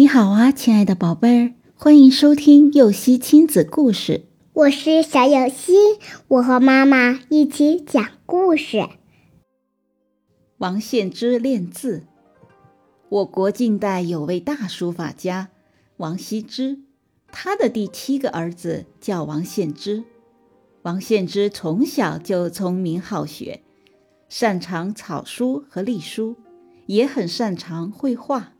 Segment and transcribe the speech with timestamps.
[0.00, 4.24] 你好啊，亲爱的宝贝儿，欢迎收听幼熙亲子故事。
[4.54, 5.74] 我是小幼熙，
[6.26, 8.88] 我和妈妈一起讲故事。
[10.56, 12.04] 王献之练字。
[13.10, 15.50] 我国近代有位大书法家
[15.98, 16.78] 王羲之，
[17.30, 20.04] 他的第七个儿子叫王献之。
[20.80, 23.60] 王献之从小就聪明好学，
[24.30, 26.36] 擅长草书和隶书，
[26.86, 28.54] 也很擅长绘画。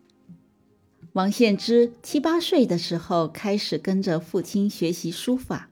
[1.13, 5.69] 王献之七八岁的时候开始跟着父亲学习书法。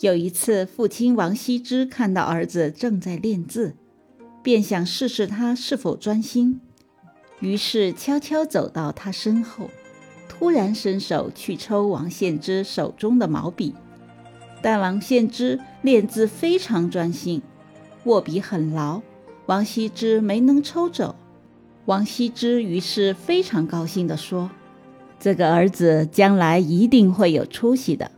[0.00, 3.74] 有一次，父亲王羲之看到儿子正在练字，
[4.42, 6.62] 便想试试他是否专心，
[7.40, 9.68] 于是悄悄走到他身后，
[10.26, 13.74] 突然伸手去抽王献之手中的毛笔。
[14.62, 17.42] 但王献之练字非常专心，
[18.04, 19.02] 握笔很牢，
[19.44, 21.14] 王羲之没能抽走。
[21.84, 24.50] 王羲之于是非常高兴地说
[25.24, 28.10] ：“这个儿子将来一定会有出息的。”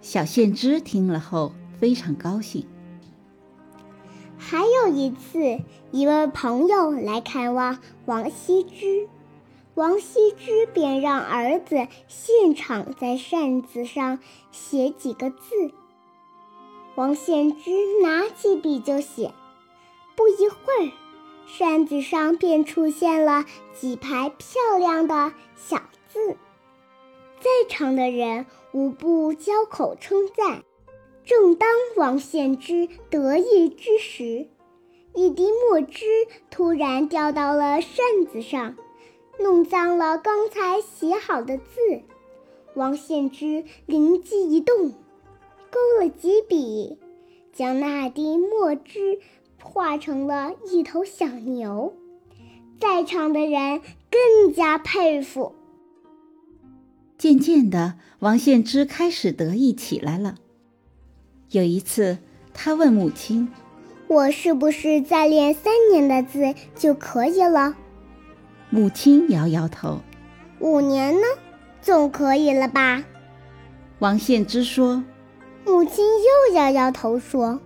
[0.00, 2.66] 小献之听了后非常高兴。
[4.38, 5.60] 还有一次，
[5.90, 9.10] 一位朋友来看望王羲之，
[9.74, 14.18] 王羲之便让儿子现场在扇子上
[14.50, 15.36] 写几个字。
[16.94, 17.70] 王献之
[18.02, 19.34] 拿起笔就写，
[20.16, 20.92] 不一会儿。
[21.46, 23.44] 扇子上便出现了
[23.78, 25.80] 几排漂亮的小
[26.16, 26.36] 字，
[27.40, 30.64] 在场的人无不交口称赞。
[31.26, 34.48] 正当王献之得意之时，
[35.14, 36.06] 一滴墨汁
[36.50, 38.76] 突然掉到了扇子上，
[39.38, 41.64] 弄脏了刚才写好的字。
[42.72, 44.94] 王献之灵机一动，
[45.70, 46.98] 勾了几笔，
[47.52, 49.20] 将那滴墨汁。
[49.62, 51.92] 画成了一头小牛，
[52.80, 55.54] 在场的人更加佩服。
[57.18, 60.36] 渐渐的，王献之开始得意起来了。
[61.50, 62.18] 有一次，
[62.52, 63.48] 他问母亲
[64.08, 67.74] ：“我是不是再练三年的字就可以了？”
[68.68, 70.00] 母亲摇摇头
[70.60, 71.26] ：“五年呢，
[71.80, 73.04] 总可以了吧？”
[74.00, 75.02] 王献之说。
[75.64, 77.58] 母亲又摇摇头说。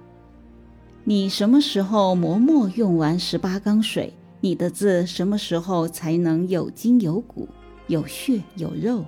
[1.04, 7.48] 你什么时候磨墨用完十八缸水，你的字什么时候才能有筋有骨、
[7.88, 9.04] 有血有肉，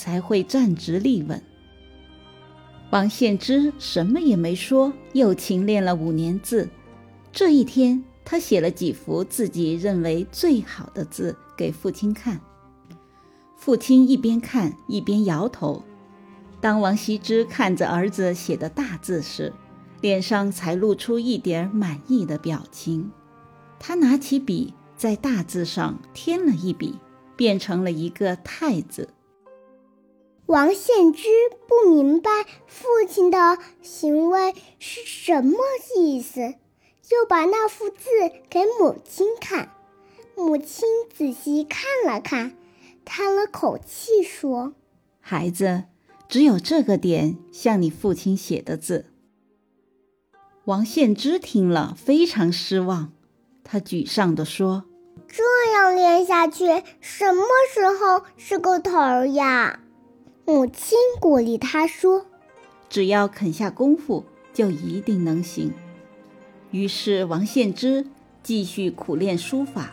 [0.00, 1.42] 才会站直立稳？
[2.90, 6.70] 王献之什么也没说，又勤练了五年字。
[7.30, 12.40] 这一天，他写了几幅自己认为最好的字给父亲看。
[13.58, 15.84] 父亲一边看一边摇头。
[16.62, 19.52] 当王羲之看着儿子写的大字时，
[20.00, 23.10] 脸上才露出一点满意的表情。
[23.78, 26.94] 他拿起笔，在大字上添了一笔，
[27.36, 29.10] 变成了一个“太”字。
[30.50, 31.28] 王献之
[31.68, 32.28] 不明白
[32.66, 35.56] 父亲的行为是什么
[35.96, 36.54] 意思，
[37.00, 38.04] 就把那幅字
[38.48, 39.70] 给母亲看。
[40.34, 42.56] 母亲仔细看了看，
[43.04, 44.74] 叹了口气说
[45.22, 45.84] ：“孩子，
[46.28, 49.06] 只有这个点像你父亲写的字。”
[50.66, 53.12] 王献之听了非常失望，
[53.62, 54.86] 他沮丧地说
[55.28, 58.90] ：“这样练下去，什么时候是个头
[59.26, 59.78] 呀？”
[60.52, 62.26] 母亲鼓励他说
[62.90, 65.72] ：“只要肯下功夫，就一定能行。”
[66.72, 68.04] 于是王献之
[68.42, 69.92] 继续苦练书法。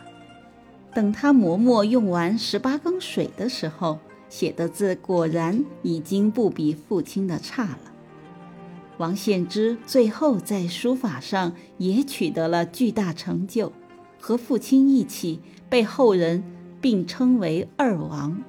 [0.92, 7.92] 等他磨墨用完十八缸水的时候，写的字果然已经不比父亲的差了。
[8.96, 13.72] 王献之最后在书法上也取得了巨大成就，
[14.20, 15.38] 和父亲一起
[15.68, 16.42] 被后人
[16.80, 18.42] 并称为“二王”。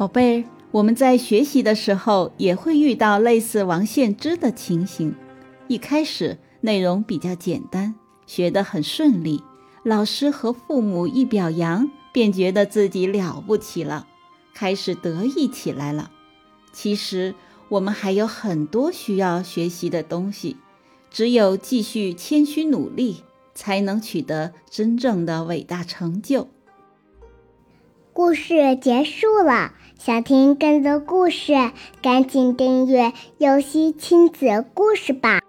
[0.00, 5.14] 宝贝儿，我们在学习的时候也会遇到类似王献之的情形。
[5.68, 7.94] 一开始内容比较简单，
[8.26, 9.42] 学得很顺利，
[9.82, 14.06] 老师和父母一表扬，便觉得自己了不起了，
[14.54, 16.10] 开始得意起来了。
[16.72, 17.34] 其实。
[17.68, 20.56] 我们还有很多需要学习的东西，
[21.08, 23.22] 只有继续谦虚努力，
[23.54, 26.48] 才能取得真正的伟大成就。
[28.12, 29.72] 故事结束了，
[30.02, 31.52] 想听更多故事，
[32.00, 35.40] 赶紧订阅“游戏亲子故事”吧。